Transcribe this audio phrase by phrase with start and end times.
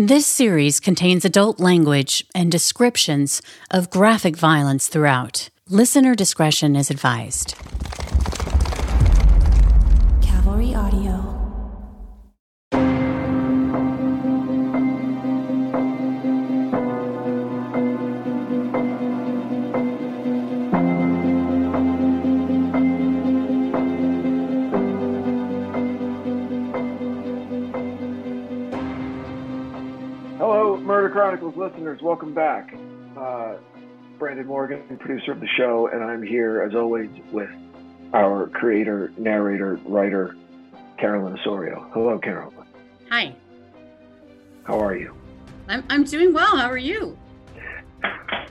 [0.00, 5.48] This series contains adult language and descriptions of graphic violence throughout.
[5.68, 7.56] Listener discretion is advised.
[10.22, 11.27] Cavalry Audio.
[31.58, 32.00] Listeners.
[32.00, 32.72] Welcome back.
[33.16, 33.56] Uh,
[34.16, 37.50] Branden Morgan, producer of the show, and I'm here as always with
[38.14, 40.36] our creator, narrator, writer,
[40.98, 41.90] Carolyn Osorio.
[41.92, 42.64] Hello, Carolyn.
[43.10, 43.34] Hi,
[44.62, 45.16] How are you?
[45.68, 46.56] I'm, I'm doing well.
[46.56, 47.18] How are you?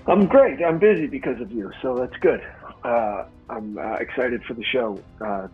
[0.06, 0.62] I'm great.
[0.62, 2.42] I'm busy because of you, so that's good.
[2.84, 5.02] Uh, I'm uh, excited for the show.
[5.22, 5.48] Uh,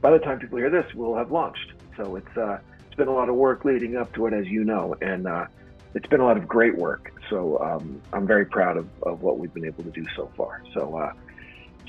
[0.00, 1.72] by the time people hear this, we'll have launched.
[1.96, 4.64] So it's uh, it's been a lot of work leading up to it, as you
[4.64, 5.46] know, and uh,
[5.94, 7.12] it's been a lot of great work.
[7.28, 10.62] So um, I'm very proud of, of what we've been able to do so far.
[10.74, 11.12] So uh,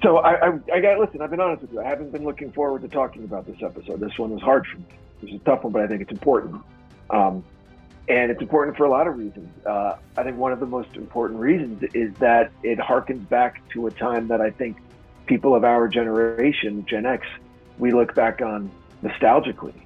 [0.01, 1.21] so I, I, I got listen.
[1.21, 1.81] I've been honest with you.
[1.81, 3.99] I haven't been looking forward to talking about this episode.
[3.99, 4.85] This one was hard for me.
[5.21, 6.61] This is a tough one, but I think it's important.
[7.09, 7.43] Um,
[8.07, 9.49] and it's important for a lot of reasons.
[9.65, 13.87] Uh, I think one of the most important reasons is that it harkens back to
[13.87, 14.77] a time that I think
[15.27, 17.27] people of our generation, Gen X,
[17.77, 18.71] we look back on
[19.03, 19.79] nostalgically.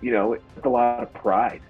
[0.00, 1.60] You know, it's a lot of pride.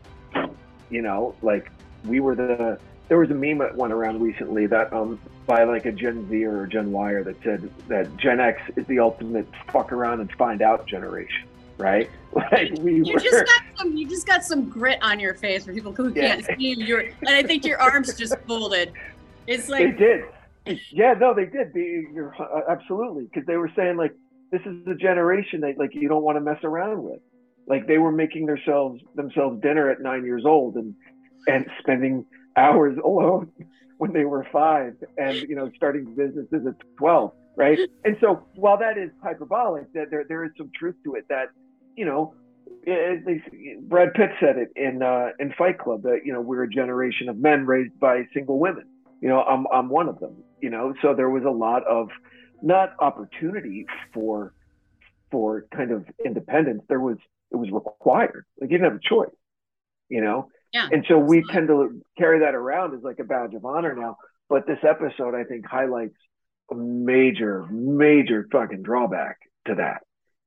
[0.91, 1.71] You know, like
[2.05, 2.79] we were the.
[3.09, 6.45] There was a meme that went around recently that um by like a Gen Z
[6.45, 10.31] or a Gen Yer that said that Gen X is the ultimate fuck around and
[10.33, 11.47] find out generation,
[11.79, 12.09] right?
[12.33, 13.19] Like we You were.
[13.19, 13.97] just got some.
[13.97, 16.37] You just got some grit on your face for people who Yeah.
[16.37, 16.99] can't see you.
[17.27, 18.93] And I think your arms just folded.
[19.49, 20.25] It's like they did.
[20.93, 21.73] Yeah, no, they did.
[21.75, 24.13] They, you're uh, absolutely because they were saying like
[24.53, 27.19] this is the generation that like you don't want to mess around with.
[27.67, 30.95] Like they were making themselves themselves dinner at nine years old and
[31.47, 32.25] and spending
[32.57, 33.51] hours alone
[33.99, 37.79] when they were five, and you know starting businesses at twelve, right?
[38.05, 41.27] And so while that is hyperbolic, that there there is some truth to it.
[41.29, 41.49] That
[41.97, 42.35] you know.
[42.85, 43.43] It, they,
[43.81, 47.29] Brad Pitt said it in uh, in Fight Club that you know we're a generation
[47.29, 48.85] of men raised by single women
[49.21, 52.09] you know i'm i'm one of them you know so there was a lot of
[52.63, 54.53] not opportunity for
[55.31, 57.17] for kind of independence there was
[57.51, 59.35] it was required like you didn't have a choice
[60.09, 60.89] you know yeah.
[60.93, 64.17] and so we tend to carry that around as like a badge of honor now
[64.49, 66.17] but this episode i think highlights
[66.71, 70.03] a major major fucking drawback to that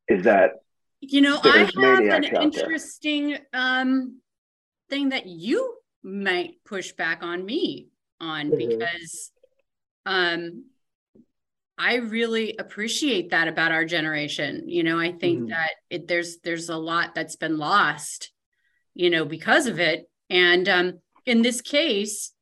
[0.07, 0.51] is that
[1.01, 2.41] You know, I have an maniacs out there.
[2.43, 4.21] interesting um
[4.89, 7.89] thing that you might push back on me
[8.21, 8.57] on Mhm.
[8.57, 9.31] because
[10.05, 10.65] um
[11.77, 14.69] I really appreciate that about our generation.
[14.69, 15.49] You know, I think Mhm.
[15.49, 18.31] that it there's there's a lot that's been lost,
[18.93, 20.09] you know, because of it.
[20.33, 22.33] And um in this case,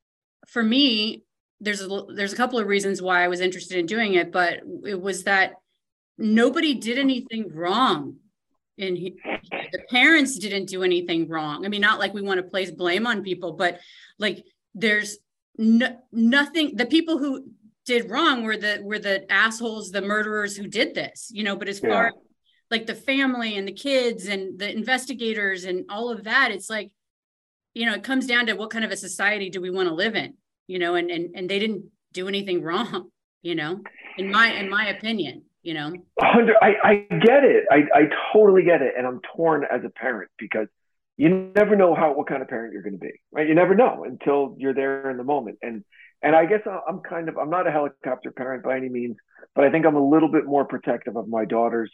[0.47, 1.23] for me,
[1.59, 4.61] there's a there's a couple of reasons why I was interested in doing it, but
[4.85, 5.53] it was that
[6.17, 8.15] nobody did anything wrong
[8.77, 9.15] and he,
[9.71, 11.65] the parents didn't do anything wrong.
[11.65, 13.79] I mean, not like we want to place blame on people, but
[14.17, 15.17] like there's
[15.57, 16.75] no, nothing.
[16.75, 17.45] The people who
[17.85, 21.29] did wrong were the were the assholes, the murderers who did this.
[21.31, 22.07] You know, but as far Yeah.
[22.07, 22.13] as
[22.71, 26.89] like the family and the kids and the investigators and all of that, it's like,
[27.73, 29.95] you know, it comes down to what kind of a society do we want to
[29.95, 30.35] live in?
[30.67, 33.09] You know, and and and they didn't do anything wrong.
[33.41, 33.81] You know,
[34.17, 35.43] in my in my opinion.
[35.63, 35.93] You know.
[36.19, 38.01] I, I get it I, I
[38.33, 40.67] totally get it and i'm torn as a parent because
[41.17, 43.75] you never know how what kind of parent you're going to be right you never
[43.75, 45.83] know until you're there in the moment and
[46.23, 49.15] and i guess i'm kind of i'm not a helicopter parent by any means
[49.53, 51.91] but i think i'm a little bit more protective of my daughters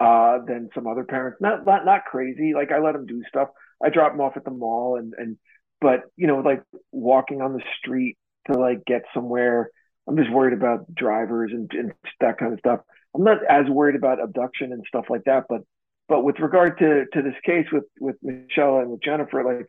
[0.00, 3.48] uh than some other parents not not not crazy like i let them do stuff
[3.84, 5.36] i drop them off at the mall and and
[5.80, 8.16] but you know like walking on the street
[8.50, 9.70] to like get somewhere
[10.08, 12.80] i'm just worried about drivers and, and that kind of stuff
[13.16, 15.62] I'm not as worried about abduction and stuff like that, but
[16.08, 19.66] but with regard to to this case with with Michelle and with Jennifer, like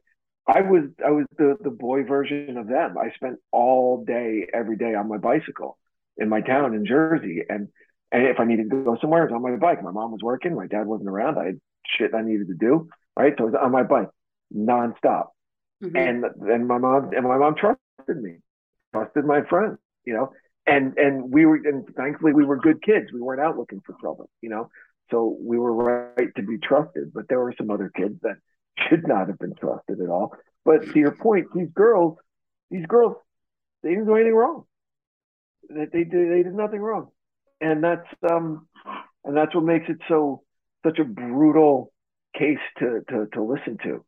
[0.47, 2.97] I was I was the the boy version of them.
[2.97, 5.78] I spent all day every day on my bicycle
[6.17, 7.70] in my town in Jersey, and
[8.11, 9.82] and if I needed to go somewhere, I was on my bike.
[9.82, 11.37] My mom was working, my dad wasn't around.
[11.37, 11.61] I had
[11.97, 13.34] shit I needed to do, right?
[13.37, 14.09] So I was on my bike
[14.55, 15.28] nonstop,
[15.84, 15.96] Mhm.
[15.96, 18.37] and and my mom and my mom trusted me,
[18.93, 20.31] trusted my friends, you know?
[20.66, 23.11] And and we were and thankfully we were good kids.
[23.14, 24.69] We weren't out looking for trouble you know?
[25.11, 28.37] So we were right to be trusted but there were some other kids that
[28.90, 30.35] should not have been trusted at all.
[30.66, 32.17] But to your point these girls
[32.70, 33.16] these girls
[33.84, 34.66] they didn't do anything wrong.
[35.70, 37.11] They, they did they did nothing wrong.
[37.61, 38.67] And that's um
[39.23, 40.43] and that's what makes it so
[40.85, 41.91] such a brutal
[42.37, 44.03] case to to to listen to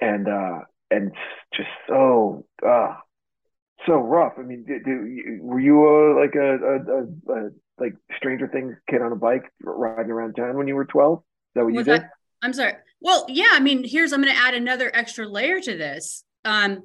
[0.00, 0.60] and uh
[0.92, 1.12] and
[1.54, 2.94] just so uh,
[3.86, 4.34] so rough.
[4.38, 8.76] I mean, did, did, were you uh, like a, a, a, a, like Stranger Things
[8.88, 11.18] kid on a bike riding around town when you were twelve?
[11.18, 11.24] Is
[11.54, 12.04] that what Was you did?
[12.42, 12.74] I'm sorry.
[13.00, 13.50] Well, yeah.
[13.52, 16.24] I mean, here's I'm going to add another extra layer to this.
[16.44, 16.82] Um,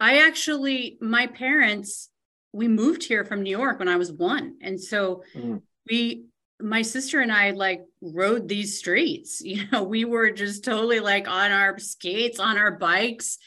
[0.00, 2.08] I actually, my parents,
[2.52, 5.60] we moved here from New York when I was one, and so mm.
[5.88, 6.26] we
[6.60, 9.40] my sister and I like rode these streets.
[9.44, 13.38] You know, we were just totally like on our skates, on our bikes.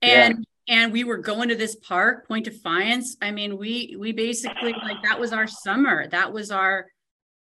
[0.00, 0.82] And yeah.
[0.82, 3.16] and we were going to this park, Point Defiance.
[3.20, 6.08] I mean, we we basically like that was our summer.
[6.08, 6.86] That was our,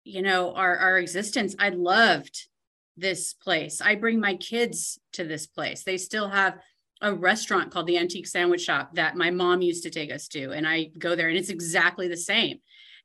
[0.05, 1.55] you know, our our existence.
[1.59, 2.49] I loved
[2.97, 3.81] this place.
[3.81, 5.83] I bring my kids to this place.
[5.83, 6.59] They still have
[7.01, 10.53] a restaurant called the Antique Sandwich Shop that my mom used to take us to.
[10.53, 12.59] And I go there and it's exactly the same.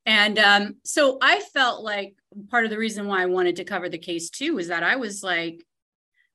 [0.08, 2.16] And um, so I felt like
[2.50, 4.96] part of the reason why I wanted to cover the case too was that I
[4.96, 5.66] was like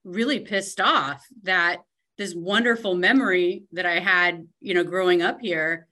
[0.05, 1.79] really pissed off that
[2.19, 5.89] this wonderful memory that I had, you know, growing up here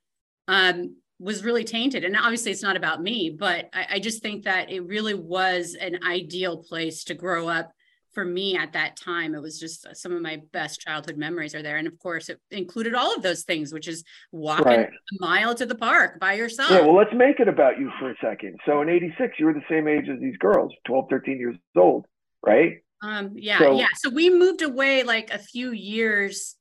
[0.46, 2.04] um, was really tainted.
[2.04, 5.74] And obviously, it's not about me, but I, I just think that it really was
[5.74, 7.72] an ideal place to grow up
[8.12, 11.54] for me at that time it was just uh, some of my best childhood memories
[11.54, 11.76] are there.
[11.76, 14.88] And of course it included all of those things which is walking right.
[14.88, 16.70] a mile to the park by yourself.
[16.70, 18.58] Yeah well let's make it about you for a second.
[18.66, 22.06] So in 86 you were the same age as these girls 12 13 years old
[22.44, 22.78] right?
[23.02, 23.88] Um yeah so, yeah.
[23.96, 26.56] So we moved away like a few years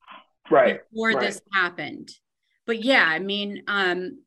[0.49, 1.19] right before right.
[1.19, 2.09] this happened.
[2.65, 4.19] But yeah i mean um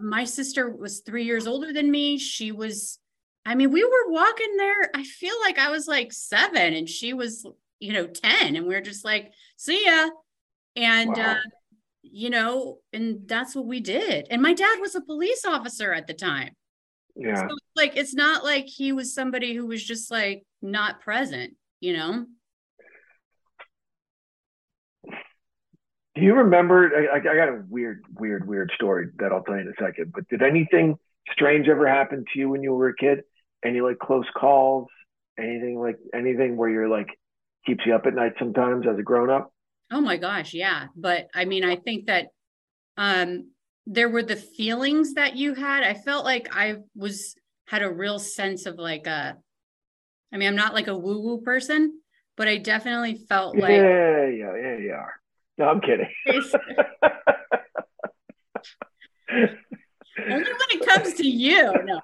[0.00, 2.18] my sister was three years older than me.
[2.18, 2.98] She was
[3.48, 4.90] I mean, we were walking there.
[4.94, 7.46] I feel like I was like seven and she was,
[7.80, 8.56] you know, 10.
[8.56, 10.10] And we are just like, see ya.
[10.76, 11.32] And, wow.
[11.32, 11.36] uh,
[12.02, 14.26] you know, and that's what we did.
[14.30, 16.50] And my dad was a police officer at the time.
[17.16, 17.36] Yeah.
[17.36, 21.96] So, like, it's not like he was somebody who was just like not present, you
[21.96, 22.26] know?
[25.06, 26.90] Do you remember?
[26.94, 30.12] I, I got a weird, weird, weird story that I'll tell you in a second.
[30.14, 30.98] But did anything
[31.32, 33.22] strange ever happen to you when you were a kid?
[33.64, 34.86] Any like close calls,
[35.38, 37.08] anything like anything where you're like
[37.66, 39.52] keeps you up at night sometimes as a grown up?
[39.90, 40.86] Oh my gosh, yeah.
[40.96, 42.28] But I mean, I think that
[42.96, 43.50] um
[43.86, 45.82] there were the feelings that you had.
[45.82, 47.34] I felt like I was
[47.66, 49.36] had a real sense of like a
[50.32, 52.00] I mean, I'm not like a woo-woo person,
[52.36, 55.14] but I definitely felt like Yeah, yeah, yeah, you are.
[55.56, 56.08] No, I'm kidding.
[60.18, 61.72] Only when it comes to you.
[61.84, 62.00] No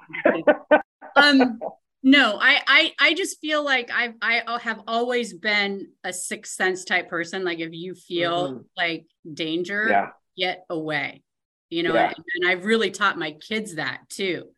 [1.17, 1.59] um
[2.03, 6.85] no I, I i just feel like I've, i have always been a sixth sense
[6.85, 8.63] type person like if you feel mm-hmm.
[8.77, 10.09] like danger yeah.
[10.37, 11.23] get away
[11.71, 12.09] you know yeah.
[12.09, 14.49] and, and, i've really taught my kids that too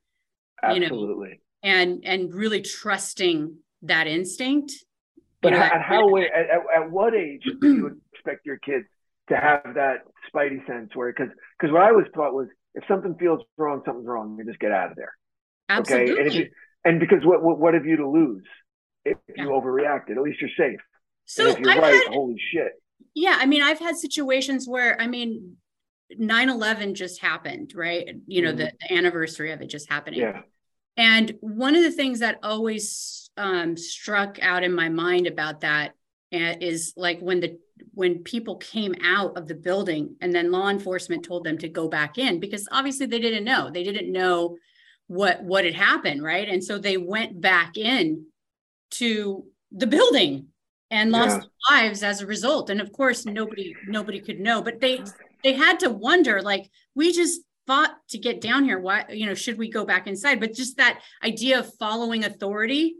[0.63, 1.79] absolutely you know?
[1.79, 4.73] and and really trusting that instinct
[5.43, 8.87] but you know, at how at, at, at what age do you expect your kids
[9.29, 9.99] to have that
[10.33, 14.07] spidey sense where because because what i always thought was if something feels wrong something's
[14.07, 15.13] wrong you just get out of there
[15.69, 16.13] Absolutely.
[16.13, 16.23] Okay.
[16.23, 16.51] And, you,
[16.85, 18.45] and because what, what, what have you to lose
[19.05, 19.45] if yeah.
[19.45, 20.17] you overreacted?
[20.17, 20.81] At least you're safe.
[21.25, 22.73] So and if you're I've right, had, holy shit.
[23.15, 23.37] Yeah.
[23.39, 25.57] I mean, I've had situations where, I mean,
[26.17, 28.09] 9 11 just happened, right?
[28.27, 28.59] You know, mm-hmm.
[28.59, 30.21] the, the, anniversary of it just happening.
[30.21, 30.43] Yeah.
[30.97, 35.93] And one of the things that always um, struck out in my mind about that
[36.33, 36.55] uh,
[36.97, 37.59] like when the
[37.93, 41.89] when people came out of the building and then law enforcement told them to go
[41.89, 43.71] back in because obviously they didn't know.
[43.71, 44.57] They didn't know
[45.09, 46.49] what what had happened right?
[46.49, 48.27] And so they went back in
[48.93, 50.49] to the building
[50.91, 51.77] and lost yeah.
[51.77, 52.71] lives as a result.
[52.71, 55.03] And of course nobody nobody could know but they
[55.43, 58.79] they had to wonder like we just fought to get down here.
[58.79, 60.41] Why you know should we go back inside?
[60.41, 62.97] But just that idea of following authority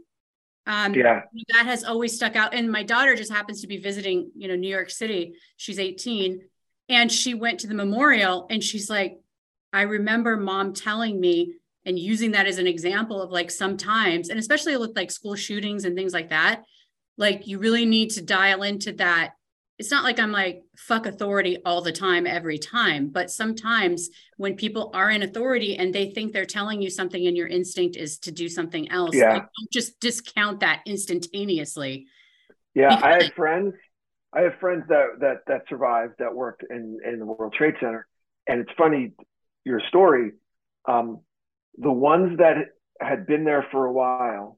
[0.67, 1.21] um yeah.
[1.53, 2.53] that has always stuck out.
[2.53, 5.33] And my daughter just happens to be visiting you know new york city.
[5.57, 6.41] She's 18
[6.89, 9.19] and she went to the memorial and she's like
[9.73, 11.55] i remember mom telling me
[11.85, 15.85] and using that as an example of like sometimes and especially with like school shootings
[15.85, 16.63] and things like that
[17.17, 19.33] like you really need to dial into that
[19.77, 24.55] it's not like i'm like fuck authority all the time every time but sometimes when
[24.55, 28.17] people are in authority and they think they're telling you something and your instinct is
[28.17, 29.33] to do something else yeah.
[29.33, 32.05] like, don't just discount that instantaneously
[32.73, 33.73] yeah because- i have friends
[34.33, 38.07] i have friends that that that survived that worked in in the world trade center
[38.47, 39.11] and it's funny
[39.63, 40.31] your story
[40.87, 41.19] um
[41.77, 42.55] the ones that
[42.99, 44.57] had been there for a while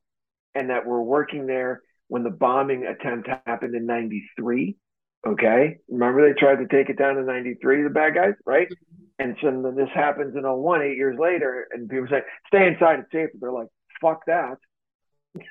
[0.55, 4.77] and that were working there when the bombing attempt happened in 93
[5.25, 5.77] okay?
[5.89, 8.67] Remember they tried to take it down in 93 the bad guys right?
[8.67, 9.05] Mm-hmm.
[9.21, 12.99] And so then this happens in 01 eight years later and people say stay inside
[12.99, 13.29] it's safe.
[13.39, 13.67] They're like
[14.01, 14.57] fuck that.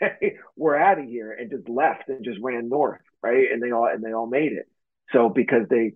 [0.56, 3.50] We're out of here and just left and just ran north right?
[3.52, 4.66] And they all and they all made it.
[5.12, 5.92] So because they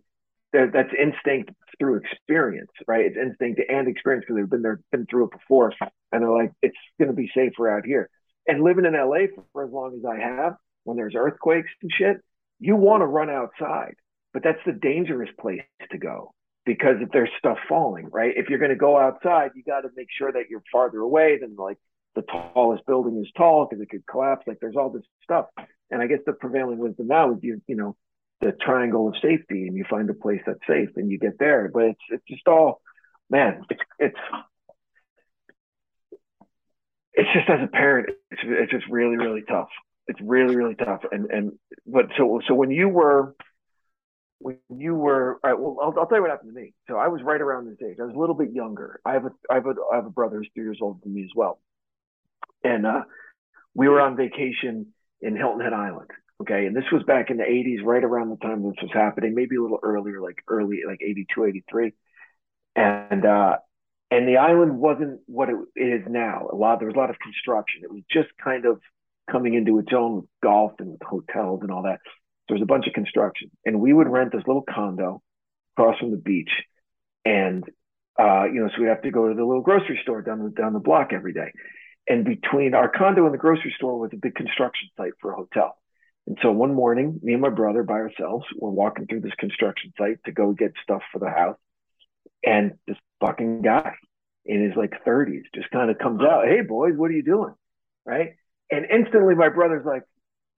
[0.53, 3.07] that's instinct through experience, right?
[3.07, 6.53] It's instinct and experience because they've been there, been through it before, and they're like,
[6.61, 8.11] it's going to be safer out here.
[8.47, 12.19] And living in LA for as long as I have, when there's earthquakes and shit,
[12.63, 13.95] you want to run outside,
[14.33, 16.33] but that's the dangerous place to go
[16.65, 18.33] because if there's stuff falling, right?
[18.37, 21.39] If you're going to go outside, you got to make sure that you're farther away
[21.41, 21.79] than like
[22.15, 24.47] the tallest building is tall because it could collapse.
[24.47, 25.47] Like there's all this stuff.
[25.91, 27.97] And I guess the prevailing wisdom now is you, you know,
[28.41, 31.71] the triangle of safety and you find a place that's safe and you get there.
[31.73, 32.81] But it's it's just all
[33.29, 34.19] man, it's it's
[37.15, 39.69] it's just as a parent, it's it's just really, really tough.
[40.09, 41.03] It's really, really tough.
[41.11, 41.53] And and
[41.87, 43.35] but so so when you were
[44.39, 46.75] when you were all right, well, I'll, I'll tell you what happened to me.
[46.89, 47.99] So I was right around this age.
[48.01, 49.01] I was a little bit younger.
[49.05, 51.15] I have a I have a I have a brother who's three years older than
[51.15, 51.61] me as well.
[52.65, 53.03] And uh,
[53.75, 54.89] we were on vacation
[55.21, 56.11] in Hilton Head Island.
[56.43, 56.67] Okay.
[56.67, 59.57] And this was back in the 80s, right around the time this was happening, maybe
[59.57, 61.93] a little earlier, like early, like 82, 83.
[62.75, 63.57] And, uh,
[64.11, 66.49] and the island wasn't what it is now.
[66.53, 67.83] A lot, there was a lot of construction.
[67.85, 68.81] It was just kind of
[69.33, 72.01] coming into its own with golf and with hotels and all that.
[72.49, 73.51] There was a bunch of construction.
[73.65, 75.23] And we would rent this little condo
[75.77, 76.51] across from the beach.
[77.25, 77.65] And,
[78.19, 80.51] uh, you know, so we'd have to go to the little grocery store down the,
[80.51, 81.51] down the block every day.
[82.09, 85.37] And between our condo and the grocery store was a big construction site for a
[85.37, 85.77] hotel.
[86.27, 89.93] And so one morning, me and my brother by ourselves were walking through this construction
[89.99, 91.59] site to go get stuff for the house.
[92.45, 93.95] And this fucking guy
[94.45, 97.55] in his like 30s just kind of comes out, Hey boys, what are you doing?
[98.05, 98.35] Right.
[98.73, 100.03] And instantly my brother's like,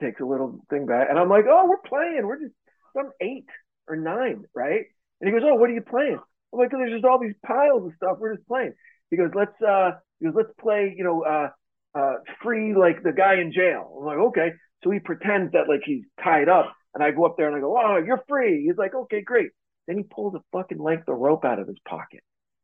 [0.01, 1.09] takes a little thing back.
[1.11, 2.27] And I'm like, Oh, we're playing.
[2.27, 2.55] We're just,
[2.99, 3.47] I'm eight
[3.87, 4.45] or nine.
[4.55, 4.87] Right.
[5.21, 6.19] And he goes, Oh, what are you playing?
[6.53, 8.17] I'm like, There's just all these piles of stuff.
[8.19, 8.73] We're just playing.
[9.11, 11.49] He goes, Let's, uh, he goes, Let's play, you know, uh,
[11.95, 13.99] uh, free like the guy in jail.
[14.01, 14.53] I'm like, okay.
[14.83, 17.61] So he pretends that like he's tied up, and I go up there and I
[17.61, 19.51] go, "Oh, you're free." He's like, "Okay, great."
[19.87, 22.21] Then he pulls a fucking length of rope out of his pocket,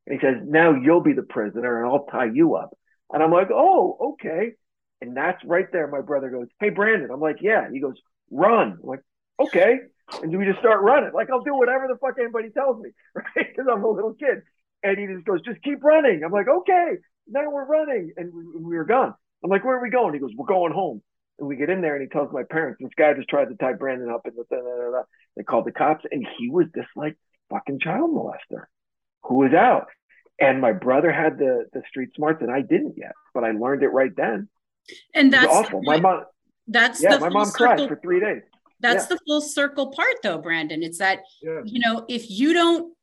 [0.06, 2.76] and he says, "Now you'll be the prisoner, and I'll tie you up."
[3.10, 4.52] And I'm like, "Oh, okay."
[5.00, 5.86] And that's right there.
[5.86, 7.96] My brother goes, "Hey, Branden." I'm like, "Yeah." He goes,
[8.30, 9.00] "Run." I'm like,
[9.38, 9.78] "Okay."
[10.22, 11.12] And we just start running.
[11.14, 13.26] Like I'll do whatever the fuck anybody tells me, right?
[13.36, 14.42] Because I'm a little kid.
[14.82, 16.96] And he just goes, "Just keep running." I'm like, "Okay."
[17.28, 19.14] Now we're running, and we, we were gone.
[19.42, 21.02] I'm like, "Where are we going?" He goes, "We're going home."
[21.40, 23.54] And we get in there and he tells my parents, this guy just tried to
[23.54, 25.02] tie Branden up and da, da, da,
[25.36, 27.16] they called the cops and he was this like
[27.48, 28.64] fucking child molester
[29.22, 29.86] who was out.
[30.38, 33.82] And my brother had the the street smarts and I didn't yet, but I learned
[33.82, 34.48] it right then.
[35.14, 35.82] And that's awful.
[35.82, 36.24] My mom
[36.66, 38.42] that's yeah, my mom circle, cried for three days.
[38.80, 39.16] That's yeah.
[39.16, 40.82] the full circle part though, Branden.
[40.82, 41.60] It's that yeah.
[41.64, 42.94] you know, if you don't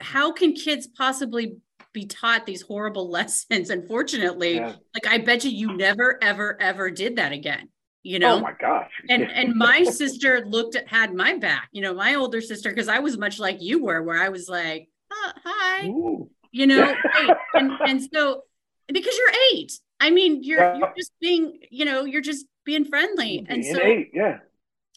[0.00, 1.56] how can kids possibly
[1.92, 3.70] be taught these horrible lessons.
[3.70, 4.74] Unfortunately, yeah.
[4.94, 7.68] like I bet you you never, ever, ever did that again.
[8.02, 8.36] You oh, know?
[8.36, 8.90] Oh my gosh.
[9.08, 12.88] and and my sister looked at had my back, you know, my older sister, because
[12.88, 15.86] I was much like you were, where I was like, oh, hi.
[15.86, 16.30] Ooh.
[16.52, 16.94] You know,
[17.54, 18.42] and and so
[18.88, 19.78] because you're eight.
[20.00, 20.78] I mean, you're yeah.
[20.78, 23.42] you're just being, you know, you're just being friendly.
[23.42, 24.38] Being and so eight, yeah.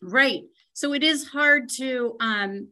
[0.01, 0.43] Right.
[0.73, 2.69] So it is hard to um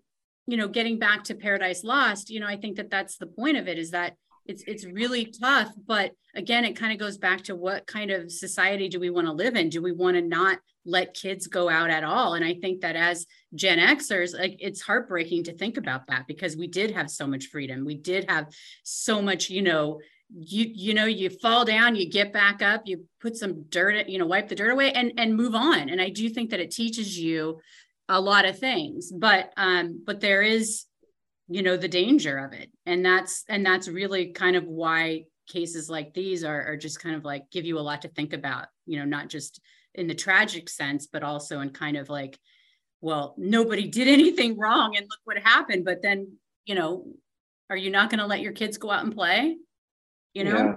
[0.47, 3.57] you know getting back to paradise lost you know i think that that's the point
[3.57, 7.43] of it is that it's it's really tough but again it kind of goes back
[7.43, 10.21] to what kind of society do we want to live in do we want to
[10.21, 14.55] not let kids go out at all and i think that as gen xers like
[14.59, 18.29] it's heartbreaking to think about that because we did have so much freedom we did
[18.29, 18.47] have
[18.83, 19.99] so much you know
[20.33, 24.17] you you know you fall down you get back up you put some dirt you
[24.17, 25.89] know wipe the dirt away and and move on.
[25.89, 27.59] And i do think that it teaches you
[28.09, 30.85] a lot of things but um but there is
[31.51, 32.71] you know the danger of it.
[32.85, 37.15] And that's and that's really kind of why cases like these are, are just kind
[37.15, 39.59] of like give you a lot to think about you know not just
[39.93, 42.39] in the tragic sense but also in kind of like
[43.01, 47.05] well nobody did anything wrong and look what happened but then you know
[47.69, 49.57] are you not going to let your kids go out and play
[50.33, 50.75] you know yeah.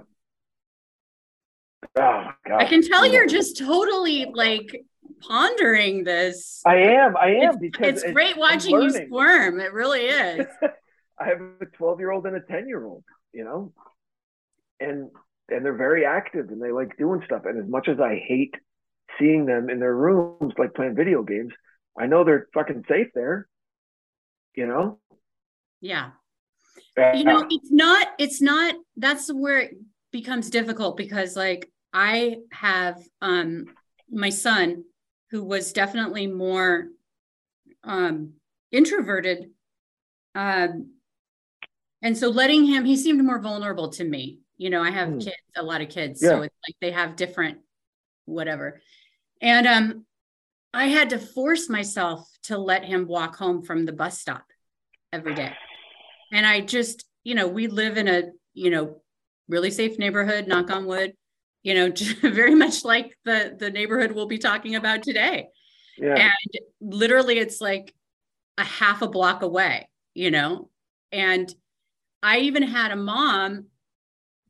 [1.97, 4.85] Oh, I can tell you're just totally like
[5.21, 6.61] pondering this.
[6.65, 7.15] I am.
[7.15, 9.59] I am it's, because it's, it's great watching you squirm.
[9.59, 10.45] It really is.
[11.19, 13.73] I have a 12 year old and a 10 year old, you know,
[14.79, 15.09] and
[15.49, 17.43] and they're very active and they like doing stuff.
[17.45, 18.55] And as much as I hate
[19.19, 21.53] seeing them in their rooms like playing video games,
[21.97, 23.47] I know they're fucking safe there.
[24.55, 24.99] You know.
[25.81, 26.11] Yeah.
[26.97, 28.07] You know, it's not.
[28.17, 28.75] It's not.
[28.95, 29.77] That's where it
[30.11, 33.65] becomes difficult because, like, I have um
[34.09, 34.85] my son
[35.31, 36.87] who was definitely more
[37.83, 38.33] um,
[38.71, 39.49] introverted.
[40.33, 40.91] Um,
[42.01, 44.39] and so letting him, he seemed more vulnerable to me.
[44.57, 45.23] You know, I have mm.
[45.23, 46.21] kids, a lot of kids.
[46.21, 46.29] Yeah.
[46.29, 47.59] So it's like they have different
[48.25, 48.81] whatever.
[49.41, 50.05] And um,
[50.73, 54.45] I had to force myself to let him walk home from the bus stop
[55.11, 55.53] every day.
[56.31, 59.01] And I just, you know, we live in a, you know,
[59.47, 61.13] really safe neighborhood, knock on wood,
[61.63, 61.91] you know,
[62.21, 65.47] very much like the the neighborhood we'll be talking about today.
[65.97, 66.15] Yeah.
[66.15, 67.93] And literally it's like
[68.57, 70.69] a half a block away, you know.
[71.11, 71.53] And
[72.21, 73.65] I even had a mom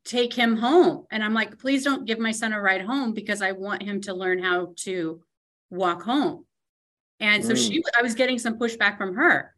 [0.05, 1.05] take him home.
[1.11, 4.01] And I'm like, please don't give my son a ride home because I want him
[4.01, 5.21] to learn how to
[5.69, 6.45] walk home.
[7.19, 7.67] And so mm.
[7.67, 9.54] she, I was getting some pushback from her.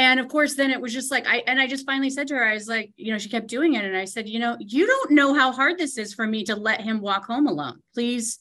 [0.00, 2.34] And of course, then it was just like, I, and I just finally said to
[2.34, 3.84] her, I was like, you know, she kept doing it.
[3.84, 6.56] And I said, you know, you don't know how hard this is for me to
[6.56, 7.82] let him walk home alone.
[7.92, 8.38] Please,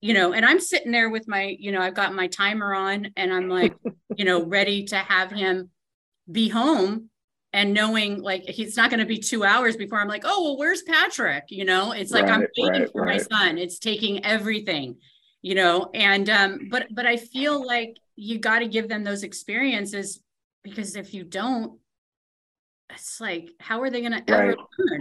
[0.00, 3.08] you know, and I'm sitting there with my, you know, I've got my timer on
[3.16, 3.74] and I'm like,
[4.16, 5.70] you know, ready to have him
[6.30, 7.10] be home
[7.52, 10.58] and knowing like he's not going to be two hours before I'm like, oh, well,
[10.58, 11.46] where's Patrick?
[11.48, 13.16] You know, it's like right, I'm waiting right, for right.
[13.16, 13.58] my son.
[13.58, 14.98] It's taking everything,
[15.42, 19.24] you know, and um, but but I feel like you got to give them those
[19.24, 20.20] experiences
[20.64, 21.78] because if you don't,
[22.90, 25.00] it's like, how are they going to ever learn?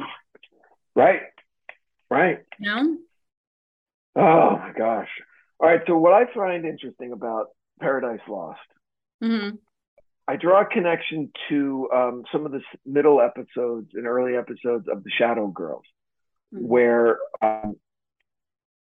[0.96, 1.22] Right.
[2.12, 2.40] Right.
[2.60, 2.98] You know?
[4.16, 5.10] Oh my gosh.
[5.60, 5.82] All right.
[5.88, 7.48] So what I find interesting about
[7.80, 8.60] Paradise Lost
[9.24, 9.56] mm-hmm.
[10.28, 15.04] I draw a connection to um, some of the middle episodes and early episodes of
[15.04, 15.84] the Shadow Girls,
[16.54, 16.68] mm-hmm.
[16.68, 17.76] where um,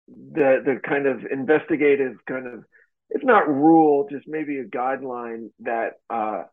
[0.07, 2.63] the the kind of investigative kind of,
[3.09, 6.43] if not rule, just maybe a guideline that uh,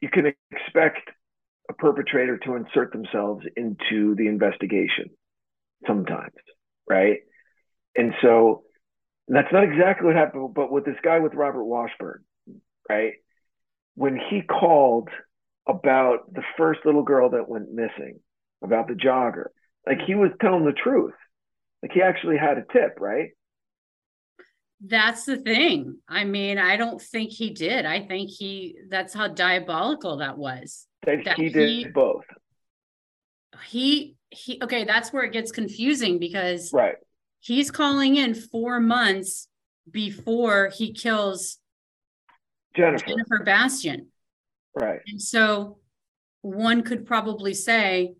[0.00, 1.10] you can expect
[1.68, 5.06] a perpetrator to insert themselves into the investigation
[5.86, 6.34] sometimes,
[6.88, 7.18] right?
[7.96, 8.62] And so
[9.28, 12.24] that's not exactly what happened, but with this guy with Robert Washburn,
[12.88, 13.14] right?
[13.94, 15.08] when he called
[15.68, 18.18] about the first little girl that went missing,
[18.62, 19.46] about the jogger,
[19.86, 21.14] like he was telling the truth.
[21.82, 23.30] Like he actually had a tip, right?
[24.82, 25.98] That's the thing.
[26.08, 27.84] I mean, I don't think he did.
[27.84, 30.86] I think he that's how diabolical that was.
[31.04, 32.24] That, that he did he, both.
[33.66, 36.96] He he okay, that's where it gets confusing because right.
[37.42, 39.48] He's calling in 4 months
[39.90, 41.56] before he kills
[42.76, 43.06] Jennifer.
[43.06, 44.08] Jennifer Bastian.
[44.74, 45.00] Right.
[45.06, 45.78] And so
[46.42, 48.14] one could probably say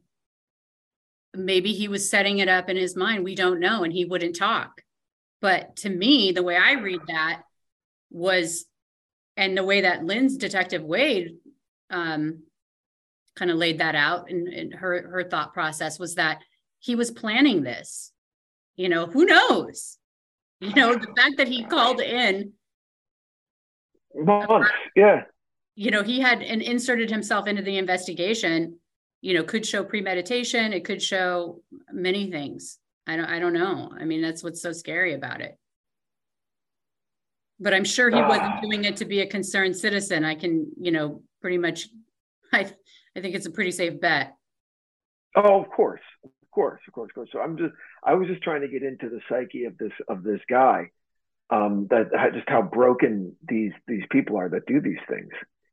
[1.35, 3.25] maybe he was setting it up in his mind.
[3.25, 3.85] We don't know.
[3.85, 4.83] And he wouldn't talk.
[5.40, 7.42] But to me, the way I read that
[8.11, 8.66] was,
[9.37, 11.37] and the way that Lynn's detective Wade
[11.88, 12.42] um,
[13.37, 16.40] kind of laid that out in, in her her thought process was that
[16.79, 18.12] he was planning this.
[18.76, 19.96] You know, who knows?
[20.61, 22.53] You know, the fact that he called in
[24.14, 24.70] months.
[24.94, 25.22] Yeah.
[25.74, 28.79] You know, he had and inserted himself into the investigation.
[29.22, 30.72] You know, could show premeditation.
[30.72, 32.79] It could show many things.
[33.07, 33.27] I don't.
[33.27, 33.91] I don't know.
[33.99, 35.57] I mean, that's what's so scary about it.
[37.59, 38.61] But I'm sure he wasn't ah.
[38.63, 40.25] doing it to be a concerned citizen.
[40.25, 41.89] I can, you know, pretty much.
[42.53, 42.71] I
[43.17, 44.35] I think it's a pretty safe bet.
[45.37, 47.29] Oh, of course, of course, of course, of course.
[47.33, 47.73] So I'm just.
[48.05, 50.91] I was just trying to get into the psyche of this of this guy
[51.51, 55.31] um, that just how broken these these people are that do these things,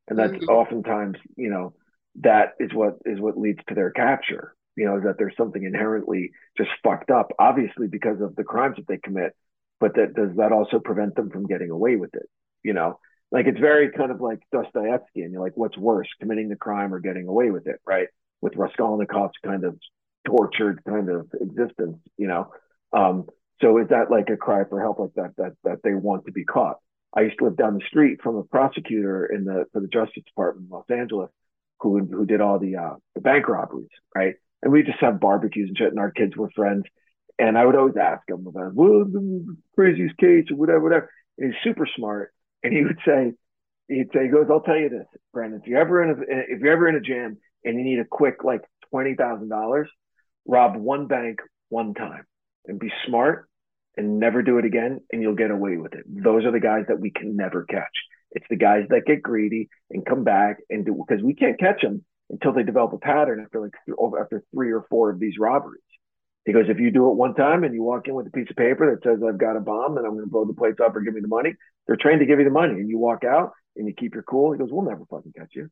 [0.08, 0.50] and that's mm-hmm.
[0.50, 1.74] oftentimes you know
[2.22, 4.56] that is what is what leads to their capture.
[4.78, 8.88] You know, that there's something inherently just fucked up, obviously because of the crimes that
[8.88, 9.36] they commit,
[9.80, 12.30] but that does that also prevent them from getting away with it?
[12.64, 13.00] You know,
[13.32, 16.94] like it's very kind of like Dostoevsky, and you're like, what's worse, committing the crime
[16.94, 18.08] or getting away with it, right?
[18.42, 19.78] With Raskolnikov's kind of
[20.26, 22.52] tortured kind of existence, you know.
[22.94, 23.28] Um,
[23.62, 26.32] so is that like a cry for help like that that that they want to
[26.32, 26.78] be caught?
[27.16, 30.24] I used to live down the street from a prosecutor in the for the Justice
[30.26, 31.32] Department in Los Angeles
[31.80, 34.36] who who did all the uh, the bank robberies, right?
[34.62, 36.84] And we just have barbecues and shit, and our kids were friends.
[37.40, 41.12] And I would always ask him about well, the craziest case or whatever, whatever.
[41.38, 43.34] And he's super smart, and he would say,
[43.88, 45.60] he'd say, he goes, "I'll tell you this, Branden.
[45.62, 46.22] If you're ever in a
[46.54, 49.88] if you're ever in a jam and you need a quick like twenty thousand dollars,
[50.48, 51.40] rob one bank
[51.70, 52.26] one time
[52.66, 53.48] and be smart
[53.96, 56.06] and never do it again and you'll get away with it.
[56.08, 57.86] Those are the guys that we can never catch.
[58.32, 61.82] It's the guys that get greedy and come back and do because we can't catch
[61.82, 63.74] them until they develop a pattern after like
[64.20, 65.82] after three or four of these robberies.
[66.46, 68.50] He goes, if you do it one time and you walk in with a piece
[68.50, 70.76] of paper that says I've got a bomb and I'm going to blow the place
[70.84, 71.54] up or give me the money,
[71.86, 74.24] they're trained to give you the money, and you walk out and you keep your
[74.24, 74.54] cool.
[74.54, 75.70] He goes, we'll never fucking catch you.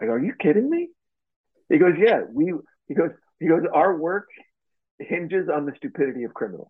[0.00, 0.88] I go, are you kidding me?
[1.68, 2.52] He goes, yeah, we.
[2.86, 3.10] He goes,
[3.40, 4.26] he goes, our work
[4.98, 6.68] hinges on the stupidity of criminals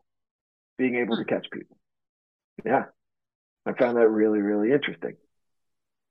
[0.79, 1.29] being able to hmm.
[1.29, 1.77] catch people.
[2.64, 2.85] Yeah.
[3.66, 5.16] I found that really, really interesting.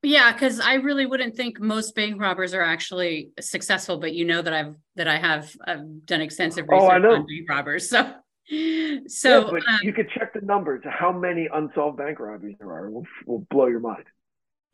[0.04, 4.42] Yeah, because I really wouldn't think most bank robbers are actually successful, but you know
[4.42, 7.14] that I've that I have I've done extensive research oh, I know.
[7.14, 7.90] on bank robbers.
[7.90, 8.12] So
[9.08, 10.82] So yeah, um, you could check the numbers.
[10.84, 14.04] How many unsolved bank robberies there are will, will blow your mind.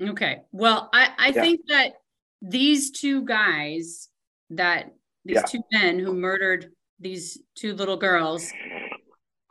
[0.02, 0.42] Okay.
[0.52, 1.42] Well, I, I Yeah.
[1.42, 1.94] think that
[2.42, 4.10] these two guys
[4.52, 4.94] that
[5.26, 5.42] these Yeah.
[5.44, 8.52] two men who murdered these two little girls,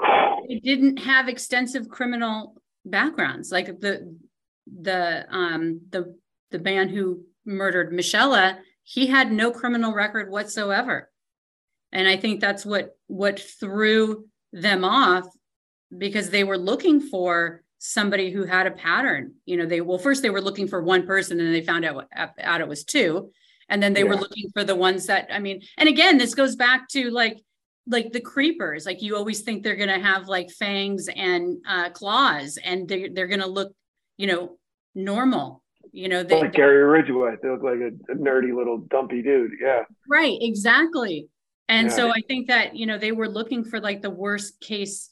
[0.49, 3.53] they didn't have extensive criminal backgrounds.
[3.53, 4.17] Like the
[4.67, 6.17] the um the
[6.51, 11.11] the man who murdered Michelle, he had no criminal record whatsoever.
[11.93, 15.27] And I think that's what what threw them off
[15.97, 19.35] because they were looking for somebody who had a pattern.
[19.45, 22.07] You know, they well first they were looking for one person and they found out
[22.41, 23.31] out it was two,
[23.69, 25.63] and then they were looking for the ones that I mean.
[25.77, 27.39] And again, this goes back to like
[27.87, 28.87] like the creepers.
[28.87, 33.09] Like you always think they're going to have like fangs and uh, claws, and they
[33.09, 33.73] they're going to look,
[34.17, 34.57] you know,
[34.95, 35.63] normal.
[35.93, 39.53] You know, they like Gary Ridgway, they look like a, a nerdy little dumpy dude.
[39.61, 39.85] Yeah.
[40.09, 41.29] Right, exactly.
[41.69, 45.11] And so I think that, you know, they were looking for like the worst case,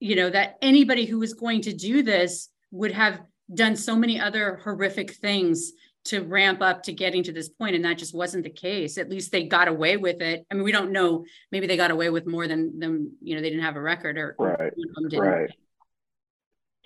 [0.00, 3.20] you know, that anybody who was going to do this would have
[3.54, 5.72] done so many other horrific things
[6.04, 9.08] to ramp up to getting to this point and that just wasn't the case at
[9.08, 12.10] least they got away with it i mean we don't know maybe they got away
[12.10, 14.94] with more than them you know they didn't have a record or Right, one of
[14.94, 15.24] them didn't.
[15.24, 15.50] Right.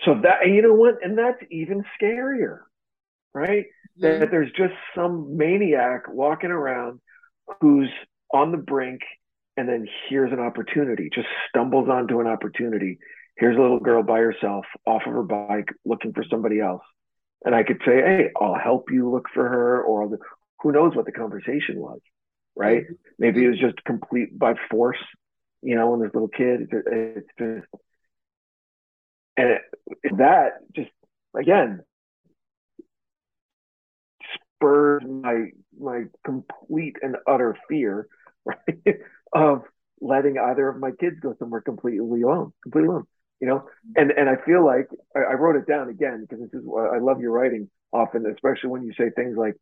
[0.04, 1.02] So that and you know what?
[1.02, 2.60] And that's even scarier,
[3.34, 3.66] right?
[3.98, 4.20] Mhm.
[4.20, 7.00] That there's just some maniac walking around
[7.60, 7.90] who's
[8.32, 9.00] on the brink
[9.56, 12.98] and then here's an opportunity, just stumbles onto an opportunity.
[13.36, 16.82] Here's a little girl by herself off of her bike looking for somebody else.
[17.44, 20.16] And I could say, hey, I'll help you look for her, or I'll,
[20.60, 22.00] who knows what the conversation was,
[22.54, 22.84] right?
[23.18, 24.98] Maybe it was just complete by force,
[25.62, 27.66] you know, when this little kid, it's just,
[29.36, 29.62] and it,
[30.16, 30.90] that just,
[31.38, 31.82] again,
[34.56, 35.46] spurs my
[35.78, 38.08] my complete and utter fear,
[38.44, 38.96] right,
[39.32, 39.62] of
[40.00, 43.06] letting either of my kids go somewhere completely alone, completely alone.
[43.40, 43.64] You know,
[43.96, 46.94] and and I feel like I, I wrote it down again because this is what
[46.94, 49.54] I love your writing often, especially when you say things like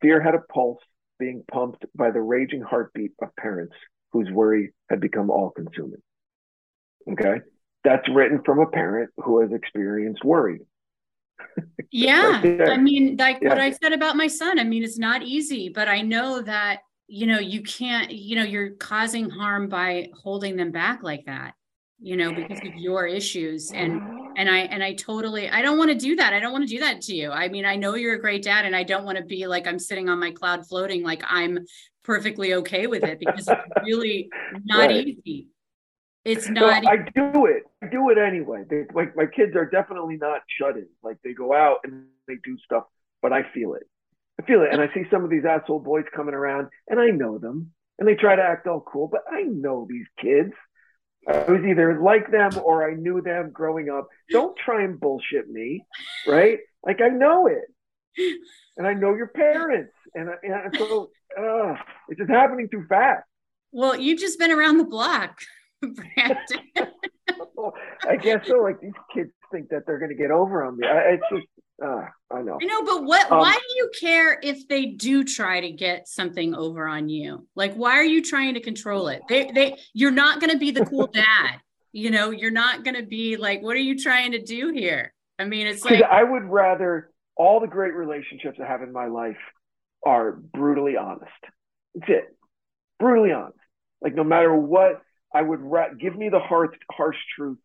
[0.00, 0.80] fear had a pulse
[1.18, 3.74] being pumped by the raging heartbeat of parents
[4.12, 6.00] whose worry had become all consuming.
[7.10, 7.40] Okay.
[7.86, 10.60] That's written from a parent who has experienced worry.
[11.90, 12.48] Yeah.
[12.58, 12.68] Right.
[12.68, 15.88] I mean, like what I said about my son, I mean, it's not easy, but
[15.88, 20.72] I know that, you know, you can't, you know, you're causing harm by holding them
[20.72, 21.54] back like that,
[22.00, 23.72] you know, because of your issues.
[23.72, 24.02] And,
[24.34, 26.32] and I, and I totally, I don't want to do that.
[26.34, 27.30] I don't want to do that to you.
[27.30, 29.66] I mean, I know you're a great dad and I don't want to be like,
[29.66, 31.60] I'm sitting on my cloud floating, like I'm
[32.04, 35.06] perfectly okay with it because it's really not Right.
[35.06, 35.48] easy.
[36.26, 37.62] It's No, not, I do it.
[37.82, 38.64] I do it anyway.
[38.68, 40.88] They, my, my kids are definitely not shut in.
[41.02, 42.84] Like they go out and they do stuff,
[43.22, 43.84] but I feel it.
[44.40, 44.68] I feel it.
[44.72, 48.06] And I see some of these asshole boys coming around and I know them and
[48.08, 50.52] they try to act all cool, but I know these kids.
[51.28, 54.08] I was either like them or I knew them growing up.
[54.30, 55.84] Don't try and bullshit me,
[56.26, 56.58] right?
[56.84, 57.64] Like I know it.
[58.76, 59.92] And I know your parents.
[60.14, 61.74] And, I- and so uh,
[62.08, 63.24] it's just happening too fast.
[63.72, 65.40] well, you've just been around the block.
[65.84, 66.88] Branden.
[68.08, 68.58] I guess so.
[68.58, 70.86] Like these kids think that they're going to get over on me.
[70.86, 71.46] I, it's just,
[71.84, 72.58] uh, I know.
[72.60, 73.30] I know, but what?
[73.30, 77.46] Um, why do you care if they do try to get something over on you?
[77.54, 79.22] Like, why are you trying to control it?
[79.28, 81.60] They, they, you're not going to be the cool dad.
[81.92, 85.14] You know, you're not going to be like, what are you trying to do here?
[85.38, 89.06] I mean, it's like, I would rather all the great relationships I have in my
[89.06, 89.36] life
[90.04, 91.30] are brutally honest.
[91.94, 92.36] That's it.
[92.98, 93.58] Brutally honest.
[94.02, 95.02] Like no matter what,
[95.34, 97.58] I would ra- give me the harsh, harsh truth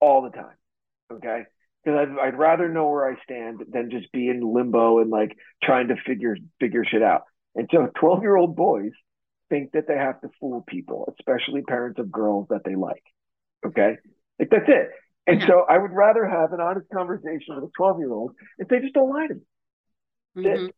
[0.00, 0.56] all the time.
[1.12, 1.44] Okay.
[1.84, 5.36] Because I'd, I'd rather know where I stand than just be in limbo and like
[5.62, 7.22] trying to figure figure shit out.
[7.54, 8.92] And so 12 year old boys
[9.48, 13.02] think that they have to fool people, especially parents of girls that they like.
[13.66, 13.96] Okay.
[14.38, 14.90] Like that's it.
[15.26, 15.46] And Yeah.
[15.48, 18.80] so I would rather have an honest conversation with a 12 year old if they
[18.80, 19.40] just don't lie to me.
[20.36, 20.70] Mhm.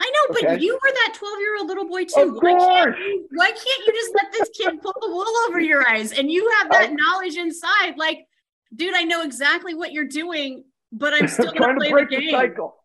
[0.00, 0.62] I know, but Okay.
[0.62, 2.20] you were that 12 year old little boy too.
[2.20, 5.60] Of Why can't, you, why can't you just let this kid pull the wool over
[5.60, 7.96] your eyes and you have that I- knowledge inside?
[7.96, 8.26] Like,
[8.74, 12.10] dude, I know exactly what you're doing, but I'm still going trying to play break
[12.10, 12.76] the the, cycle.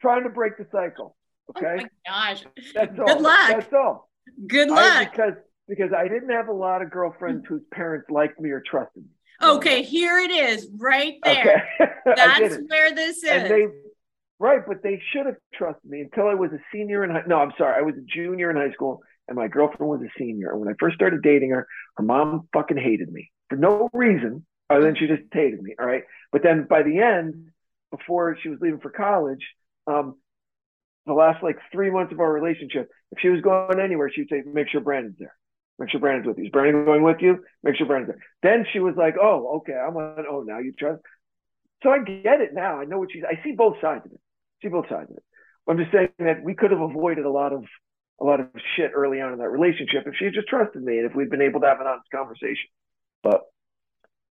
[0.00, 1.16] Trying to break the cycle.
[1.56, 1.76] Okay.
[1.78, 2.44] Oh my gosh.
[2.74, 3.06] That's all.
[3.06, 3.48] Good luck.
[3.48, 4.10] That's all.
[4.48, 5.12] Good I- luck.
[5.12, 5.34] because
[5.68, 9.08] because I didn't have a lot of girlfriends whose parents liked me or trusted me.
[9.42, 11.68] Okay, here it is, right there.
[11.80, 11.92] Okay.
[12.16, 13.24] That's where this is.
[13.30, 13.66] and they
[14.38, 17.24] right, but they should have trusted me until I was a senior in high.
[17.26, 20.18] No, I'm sorry, I was a junior in high school, and my girlfriend was a
[20.18, 20.50] senior.
[20.50, 24.44] And when I first started dating her, her mom fucking hated me for no reason
[24.68, 25.74] other than she just hated me.
[25.78, 27.50] All right, but then by the end,
[27.90, 29.44] before she was leaving for college,
[29.86, 30.16] um,
[31.06, 34.42] the last like three months of our relationship, if she was going anywhere, she'd say,
[34.44, 35.34] "Make sure Branden's there."
[35.78, 36.44] Make sure Branden's with you.
[36.46, 37.44] Is Branden going with you?
[37.62, 38.22] Make sure Branden's there.
[38.42, 41.02] Then she was like, oh, okay, I'm on, oh, now you trust.
[41.82, 42.80] So I get it now.
[42.80, 44.20] I know what she's, I see both sides of it.
[44.62, 45.24] See both sides of it.
[45.68, 47.64] I'm just saying that we could have avoided a lot of,
[48.20, 50.98] a lot of shit early on in that relationship if she had just trusted me
[50.98, 52.68] and if we'd been able to have an honest conversation.
[53.22, 53.42] But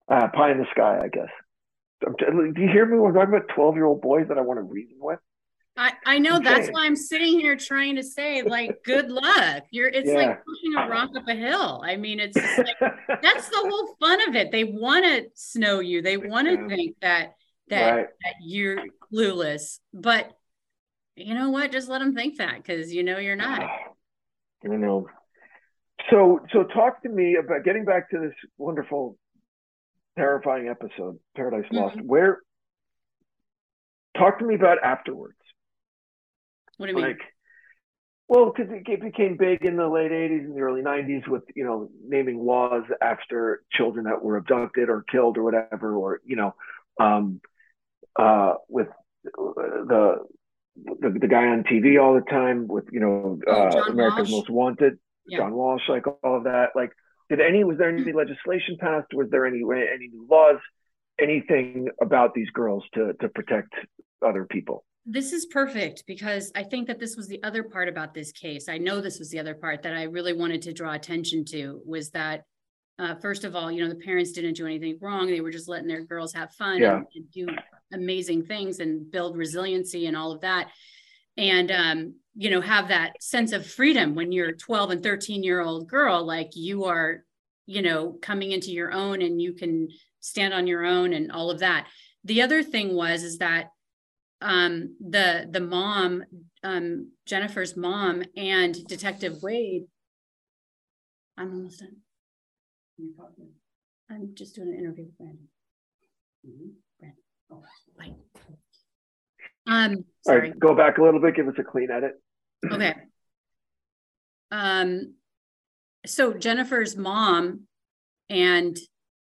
[0.07, 1.29] uh, pie in the sky, I guess.
[2.01, 2.97] Do you hear me?
[2.97, 5.19] We're talking about 12 year old boys that I want to reason with.
[5.75, 9.63] I, I know that's why I'm sitting here trying to say, like, good luck.
[9.69, 10.15] You're it's yeah.
[10.15, 11.83] like pushing a rock up a hill.
[11.85, 12.75] I mean, it's like
[13.21, 14.51] that's the whole fun of it.
[14.51, 16.01] They want to snow you.
[16.01, 16.67] They want to yeah.
[16.67, 17.35] think that
[17.69, 18.07] that, right.
[18.23, 19.79] that you're clueless.
[19.93, 20.31] But
[21.15, 21.71] you know what?
[21.71, 23.61] Just let them think that because you know you're not.
[23.61, 25.07] I know.
[26.09, 29.17] So so talk to me about getting back to this wonderful,
[30.17, 31.97] terrifying episode, Paradise Lost.
[31.97, 32.07] Mm-hmm.
[32.07, 32.39] Where
[34.17, 35.37] talk to me about afterwards
[36.77, 37.05] what do you mean?
[37.07, 37.21] Like,
[38.27, 41.65] well, because it became big in the late '80s and the early '90s with you
[41.65, 46.53] know naming laws after children that were abducted or killed or whatever, or you know,
[46.99, 47.41] um,
[48.17, 48.87] uh, with
[49.23, 50.25] the,
[50.75, 54.49] the the guy on TV all the time with you know oh, uh, America's Most
[54.49, 55.39] Wanted, yeah.
[55.39, 56.69] John Walsh, like all of that.
[56.75, 56.91] Like,
[57.29, 59.07] did any was there any legislation passed?
[59.13, 60.57] Was there any any new laws?
[61.19, 63.73] Anything about these girls to to protect
[64.21, 64.83] other people?
[65.09, 68.67] this is perfect because I think that this was the other part about this case.
[68.67, 71.81] I know this was the other part that I really wanted to draw attention to
[71.85, 72.43] was that
[72.99, 75.27] uh, first of all, you know, the parents didn't do anything wrong.
[75.27, 76.97] They were just letting their girls have fun yeah.
[76.97, 77.47] and, and, do
[77.93, 80.69] amazing things and build resiliency and all of that.
[81.37, 85.61] And, um, you know, have that sense of freedom when you're 12 and 13 year
[85.61, 87.23] old girl, like you are,
[87.65, 91.49] you know, coming into your own and you can stand on your own and all
[91.49, 91.87] of that.
[92.23, 93.71] The other thing was, is that
[94.41, 96.23] um, the the mom,
[96.63, 99.85] um, Jennifer's mom, and Detective Wade.
[101.37, 101.95] I'm almost done.
[104.09, 105.47] I'm just doing an interview with Branden.
[106.47, 106.69] Mm-hmm.
[109.67, 110.37] Um, sorry.
[110.37, 111.35] All right, go back a little bit.
[111.35, 112.13] Give us a clean edit.
[112.71, 112.95] okay.
[114.49, 115.15] Um,
[116.05, 117.67] so Jennifer's mom
[118.29, 118.77] and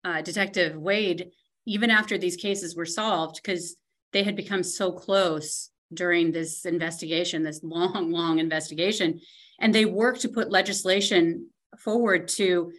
[0.05, 1.31] uh, Detective Wade,
[1.67, 3.77] even after these cases were solved, because
[4.13, 9.21] they had become so close during this investigation, this long, long investigation,
[9.59, 12.71] and they worked to put legislation forward to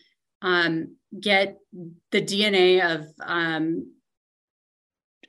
[0.42, 1.58] um, get
[2.12, 3.92] the DNA of, um,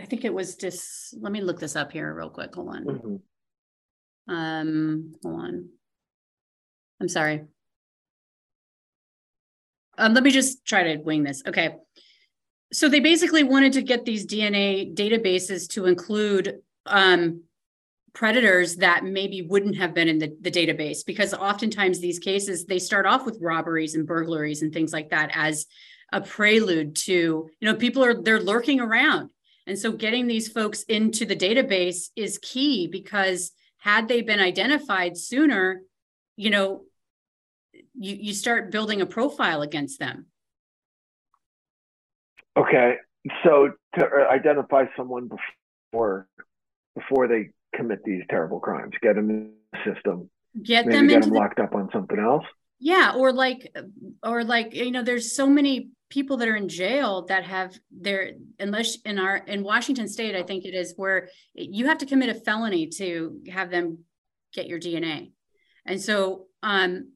[0.00, 2.54] I think it was just, let me look this up here real quick.
[2.54, 2.84] Hold on.
[2.84, 4.34] Mm-hmm.
[4.34, 5.68] Um, hold on.
[7.00, 7.44] I'm sorry.
[9.98, 11.42] Um, let me just try to wing this.
[11.46, 11.76] Okay
[12.72, 17.42] so they basically wanted to get these DNA databases to include um,
[18.12, 22.78] predators that maybe wouldn't have been in the, the database because oftentimes these cases they
[22.78, 25.66] start off with robberies and burglaries and things like that as
[26.12, 29.30] a prelude to you know people are they're lurking around
[29.66, 35.16] and so getting these folks into the database is key because had they been identified
[35.16, 35.82] sooner
[36.36, 36.82] you know
[37.94, 40.26] you, you start building a profile against them.
[42.56, 42.94] Okay,
[43.44, 45.28] so to uh, identify someone
[45.92, 46.26] before
[46.94, 50.28] before they commit these terrible crimes, get them in the system,
[50.62, 52.44] get them get them locked the, up on something else.
[52.80, 53.72] Yeah, or like,
[54.22, 58.32] or like you know, there's so many people that are in jail that have their
[58.58, 62.28] unless in our in Washington State, I think it is where you have to commit
[62.28, 64.00] a felony to have them
[64.52, 65.32] get your DNA,
[65.86, 67.12] and so um,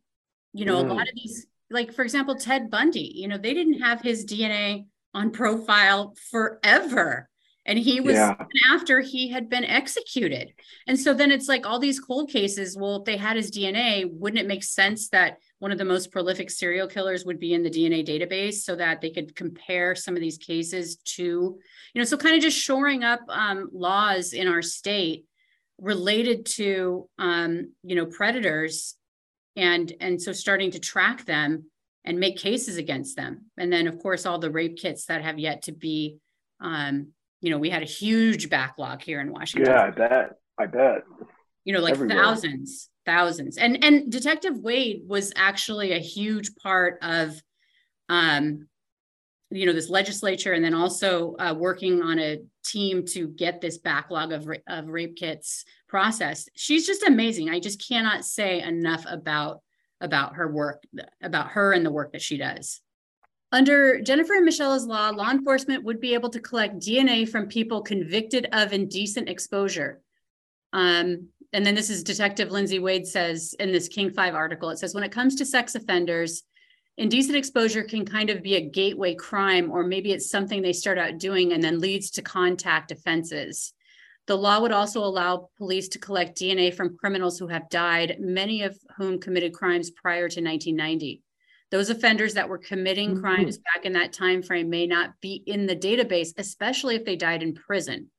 [0.52, 0.90] you know, mm.
[0.90, 4.24] a lot of these, like for example, Ted Bundy, you know, they didn't have his
[4.24, 7.28] DNA on profile forever
[7.66, 8.34] and he was yeah.
[8.72, 10.52] after he had been executed
[10.86, 14.10] and so then it's like all these cold cases well if they had his dna
[14.10, 17.62] wouldn't it make sense that one of the most prolific serial killers would be in
[17.62, 21.22] the dna database so that they could compare some of these cases to
[21.94, 25.24] you know so kind of just shoring up um, laws in our state
[25.78, 28.94] related to um, you know predators
[29.56, 31.64] and and so starting to track them
[32.04, 33.46] and make cases against them.
[33.56, 36.18] And then, of course, all the rape kits that have yet to be,
[36.60, 37.08] um,
[37.40, 39.72] you know, we had a huge backlog here in Washington.
[39.72, 40.30] Yeah, I bet.
[40.58, 41.02] I bet.
[41.64, 42.22] You know, like Everywhere.
[42.22, 43.58] thousands, thousands.
[43.58, 47.40] And and Detective Wade was actually a huge part of,
[48.08, 48.68] um,
[49.50, 53.78] you know, this legislature, and then also uh, working on a team to get this
[53.78, 56.50] backlog of of rape kits processed.
[56.54, 57.50] She's just amazing.
[57.50, 59.62] I just cannot say enough about
[60.00, 60.82] about her work,
[61.22, 62.80] about her and the work that she does.
[63.54, 67.82] Under Jennifer and Michelle's law, law enforcement would be able to collect DNA from people
[67.82, 70.00] convicted of indecent exposure.
[70.72, 74.78] Um, and then this is Detective Lindsay Wade says in this King 5 article it
[74.78, 76.42] says, when it comes to sex offenders,
[76.96, 80.98] indecent exposure can kind of be a gateway crime, or maybe it's something they start
[80.98, 83.72] out doing and then leads to contact offenses.
[84.26, 88.62] The law would also allow police to collect DNA from criminals who have died, many
[88.62, 91.22] of whom committed crimes prior to 1990.
[91.70, 93.20] Those offenders that were committing mm-hmm.
[93.20, 97.16] crimes back in that time frame may not be in the database, especially if they
[97.16, 98.10] died in prison.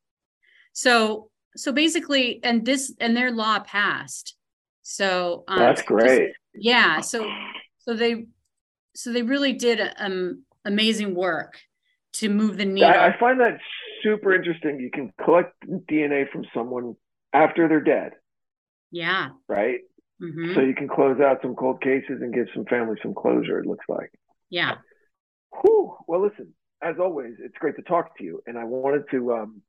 [0.71, 4.35] So, so basically, and this and their law passed.
[4.81, 6.27] So um, that's great.
[6.27, 7.01] Just, yeah.
[7.01, 7.29] So,
[7.79, 8.27] so they,
[8.93, 11.57] so they really did um, amazing work
[12.13, 12.89] to move the needle.
[12.89, 13.57] I find that
[14.03, 14.79] super interesting.
[14.79, 15.53] You can collect
[15.89, 16.95] DNA from someone
[17.33, 18.13] after they're dead.
[18.91, 19.29] Yeah.
[19.47, 19.79] Right.
[20.21, 20.53] Mm-hmm.
[20.53, 23.59] So you can close out some cold cases and give some families some closure.
[23.59, 24.11] It looks like.
[24.49, 24.75] Yeah.
[25.61, 25.95] Whew.
[26.07, 26.53] Well, listen.
[26.81, 29.61] As always, it's great to talk to you, and I wanted to um,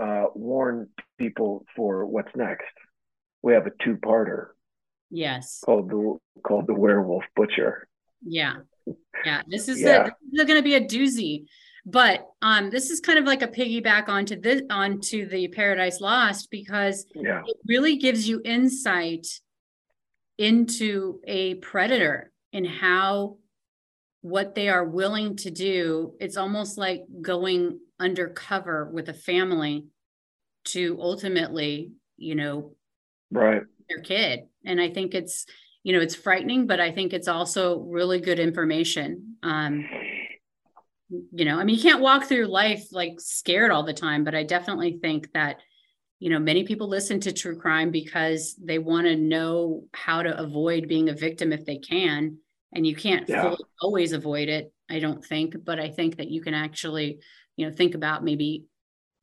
[0.00, 2.72] uh, warn people for what's next.
[3.42, 4.48] We have a two-parter.
[5.10, 5.60] Yes.
[5.64, 7.86] Called the called the Werewolf Butcher.
[8.24, 8.54] Yeah.
[9.24, 9.42] Yeah.
[9.46, 10.04] This is yeah.
[10.04, 11.44] this is going to be a doozy.
[11.84, 16.50] But um, this is kind of like a piggyback onto this onto the Paradise Lost
[16.50, 17.42] because yeah.
[17.44, 19.26] it really gives you insight
[20.38, 23.38] into a predator and how
[24.20, 26.14] what they are willing to do.
[26.20, 29.86] It's almost like going undercover with a family
[30.64, 32.74] to ultimately, you know,
[33.30, 34.40] right their kid.
[34.64, 35.46] And I think it's,
[35.82, 39.36] you know, it's frightening, but I think it's also really good information.
[39.42, 39.84] Um,
[41.32, 44.34] you know i mean you can't walk through life like scared all the time but
[44.34, 45.58] i definitely think that
[46.18, 50.38] you know many people listen to true crime because they want to know how to
[50.38, 52.38] avoid being a victim if they can
[52.74, 53.54] and you can't yeah.
[53.80, 57.18] always avoid it i don't think but i think that you can actually
[57.56, 58.64] you know think about maybe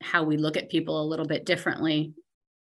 [0.02, 2.13] how we look at people a little bit differently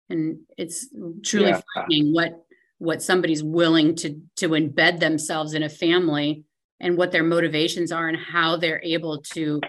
[0.09, 0.87] and it's
[1.23, 1.61] truly yeah.
[1.73, 2.43] frightening what
[2.79, 6.43] what somebody's willing to to embed themselves in a family
[6.79, 9.59] and what their motivations are and how they're able to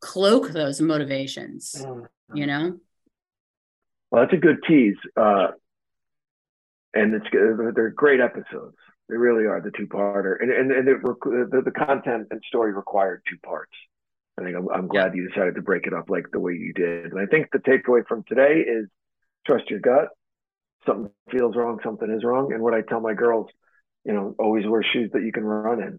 [0.00, 2.36] cloak those motivations mm-hmm.
[2.36, 2.78] you know
[4.10, 5.48] well that's a good tease uh
[6.94, 7.26] and it's
[7.74, 8.76] they're great episodes
[9.08, 13.22] they really are the two-parter and and, and it, the, the content and story required
[13.28, 13.72] two parts
[14.38, 15.22] i think i'm, I'm glad yeah.
[15.22, 17.58] you decided to break it up like the way you did and i think the
[17.58, 18.86] takeaway from today is
[19.46, 20.08] trust your gut
[20.86, 23.48] something feels wrong something is wrong and what i tell my girls
[24.04, 25.98] you know always wear shoes that you can run in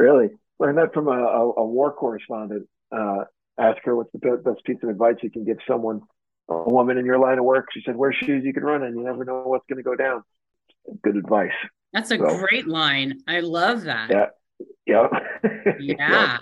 [0.00, 0.30] Really?
[0.58, 2.66] Learned that from a, a, a war correspondent.
[2.90, 3.24] Uh,
[3.58, 6.00] ask her what's the best piece of advice you can give someone,
[6.48, 7.66] a woman in your line of work.
[7.72, 8.96] She said, wear shoes you can run in.
[8.96, 10.22] You never know what's going to go down.
[11.02, 11.52] Good advice.
[11.92, 13.20] That's a so, great line.
[13.26, 14.10] I love that.
[14.10, 14.26] Yeah.
[14.86, 15.06] Yeah.
[15.78, 16.38] Yeah.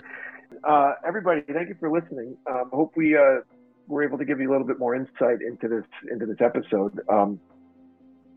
[0.63, 2.35] Uh, everybody, thank you for listening.
[2.49, 3.41] Um, hope we uh,
[3.87, 6.99] were able to give you a little bit more insight into this into this episode,
[7.07, 7.39] um,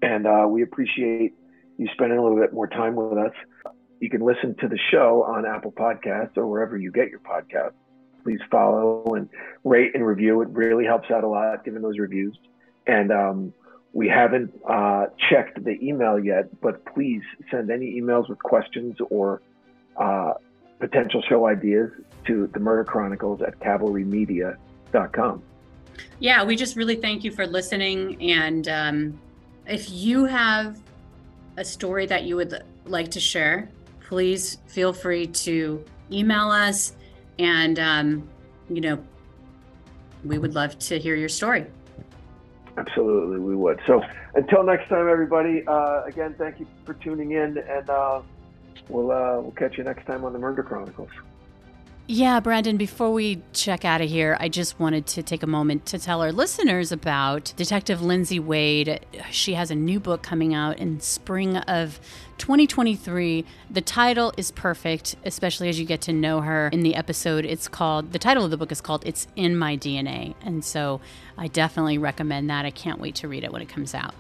[0.03, 1.35] and uh, we appreciate
[1.79, 3.33] you spending a little bit more time with us.
[4.01, 7.73] You can listen to the show on Apple Podcasts or wherever you get your podcasts.
[8.23, 9.29] Please follow and
[9.65, 10.43] rate and review.
[10.43, 12.37] It really helps out a lot, giving those reviews.
[12.87, 13.55] And um,
[13.93, 19.43] we haven't uh, checked the email yet, but please send any emails with questions or
[19.97, 20.35] uh,
[20.81, 21.91] potential show ideas
[22.27, 25.43] to the Murder Chronicles at cavalrymedia.com.
[26.19, 28.21] Yeah, we just really thank you for listening.
[28.23, 29.21] And um,
[29.67, 30.81] if you have
[31.57, 33.69] a story that you would like to share,
[34.01, 36.95] please feel free to email us
[37.39, 38.29] and um,
[38.69, 39.03] you know
[40.25, 41.67] we would love to hear your story
[42.77, 43.81] absolutely we would.
[43.87, 44.03] So
[44.35, 48.23] until next time everybody uh, again thank you for tuning in and uh,
[48.89, 51.11] we'll uh, we'll catch you next time on the murder chronicles
[52.09, 55.87] yeah, Branden, before we check out of here, I just wanted to take a moment
[55.87, 59.07] to tell our listeners about Detective Lindsay Wade.
[59.31, 62.01] She has a new book coming out in spring of
[62.39, 63.45] 2023.
[63.71, 67.45] The title is perfect, especially as you get to know her in the episode.
[67.45, 70.35] It's called, the title of the book is called It's in My DNA.
[70.43, 71.01] And so
[71.39, 72.67] I definitely recommend that.
[72.67, 74.15] I can't wait to read it when it comes out.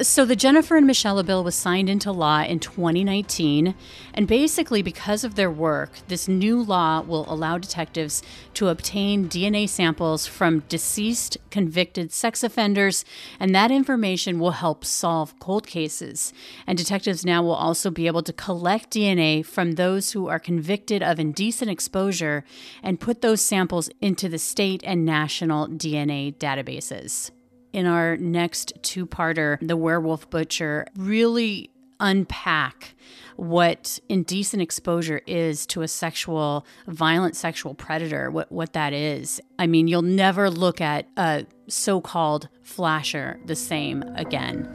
[0.00, 3.76] So, the Jennifer and Michelle bill was signed into law in 2019.
[4.12, 8.20] And basically, because of their work, this new law will allow detectives
[8.54, 13.04] to obtain DNA samples from deceased convicted sex offenders.
[13.38, 16.32] And that information will help solve cold cases.
[16.66, 21.04] And detectives now will also be able to collect DNA from those who are convicted
[21.04, 22.44] of indecent exposure
[22.82, 27.30] and put those samples into the state and national DNA databases
[27.74, 32.94] in our next two parter, The Werewolf Butcher, really unpack
[33.36, 39.40] what indecent exposure is to a sexual, violent sexual predator, what, what that is.
[39.58, 44.68] I mean, you'll never look at a so called flasher the same again.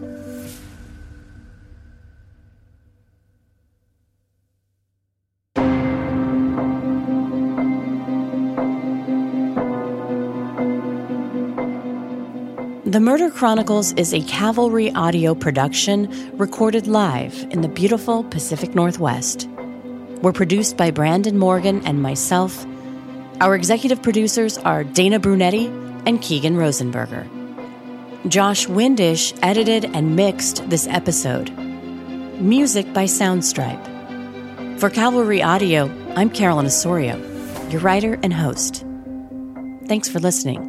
[12.90, 19.48] The Murder Chronicles is a Cavalry audio production recorded live in the beautiful Pacific Northwest.
[20.24, 22.66] We're produced by Branden Morgan and myself.
[23.42, 25.68] Our executive producers are Dana Brunetti
[26.08, 27.28] and Keegan Rosenberger.
[28.28, 31.52] Josh Windish edited and mixed this episode.
[32.42, 34.80] Music by Soundstripe.
[34.80, 37.18] For Cavalry Audio, I'm Carolyn Osorio,
[37.70, 38.84] your writer and host.
[39.86, 40.69] Thanks for listening.